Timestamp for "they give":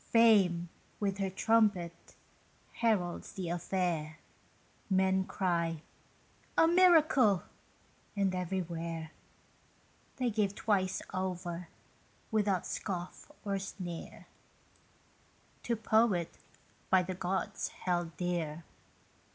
10.15-10.55